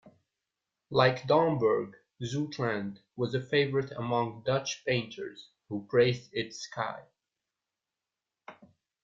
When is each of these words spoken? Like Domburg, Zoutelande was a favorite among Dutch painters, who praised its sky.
Like 0.89 1.27
Domburg, 1.27 1.93
Zoutelande 2.23 3.01
was 3.15 3.35
a 3.35 3.39
favorite 3.45 3.91
among 3.91 4.41
Dutch 4.41 4.83
painters, 4.83 5.51
who 5.69 5.85
praised 5.85 6.31
its 6.33 6.61
sky. 6.61 7.03